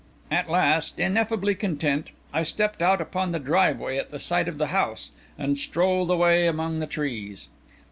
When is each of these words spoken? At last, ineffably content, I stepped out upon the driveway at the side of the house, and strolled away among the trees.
At 0.31 0.49
last, 0.49 0.97
ineffably 0.99 1.53
content, 1.53 2.07
I 2.33 2.41
stepped 2.41 2.81
out 2.81 2.99
upon 3.01 3.33
the 3.33 3.39
driveway 3.39 3.97
at 3.97 4.09
the 4.09 4.17
side 4.17 4.47
of 4.47 4.57
the 4.57 4.69
house, 4.73 5.11
and 5.37 5.59
strolled 5.59 6.09
away 6.09 6.47
among 6.47 6.79
the 6.79 6.87
trees. 6.87 7.49